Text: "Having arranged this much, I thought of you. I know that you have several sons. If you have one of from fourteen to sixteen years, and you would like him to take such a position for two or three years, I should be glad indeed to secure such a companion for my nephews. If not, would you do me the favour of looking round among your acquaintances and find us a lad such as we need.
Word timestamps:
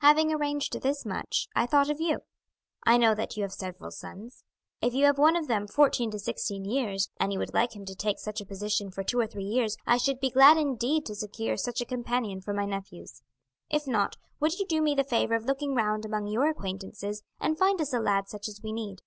"Having 0.00 0.32
arranged 0.32 0.80
this 0.80 1.06
much, 1.06 1.46
I 1.54 1.64
thought 1.64 1.88
of 1.88 2.00
you. 2.00 2.22
I 2.82 2.96
know 2.98 3.14
that 3.14 3.36
you 3.36 3.44
have 3.44 3.52
several 3.52 3.92
sons. 3.92 4.42
If 4.82 4.92
you 4.92 5.04
have 5.04 5.18
one 5.18 5.36
of 5.36 5.46
from 5.46 5.68
fourteen 5.68 6.10
to 6.10 6.18
sixteen 6.18 6.64
years, 6.64 7.10
and 7.20 7.32
you 7.32 7.38
would 7.38 7.54
like 7.54 7.76
him 7.76 7.84
to 7.84 7.94
take 7.94 8.18
such 8.18 8.40
a 8.40 8.44
position 8.44 8.90
for 8.90 9.04
two 9.04 9.20
or 9.20 9.28
three 9.28 9.44
years, 9.44 9.76
I 9.86 9.96
should 9.98 10.18
be 10.18 10.30
glad 10.32 10.56
indeed 10.56 11.06
to 11.06 11.14
secure 11.14 11.56
such 11.56 11.80
a 11.80 11.84
companion 11.86 12.40
for 12.40 12.52
my 12.52 12.64
nephews. 12.66 13.22
If 13.70 13.86
not, 13.86 14.16
would 14.40 14.58
you 14.58 14.66
do 14.66 14.82
me 14.82 14.96
the 14.96 15.04
favour 15.04 15.36
of 15.36 15.44
looking 15.44 15.76
round 15.76 16.04
among 16.04 16.26
your 16.26 16.48
acquaintances 16.48 17.22
and 17.40 17.56
find 17.56 17.80
us 17.80 17.92
a 17.94 18.00
lad 18.00 18.26
such 18.28 18.48
as 18.48 18.60
we 18.60 18.72
need. 18.72 19.02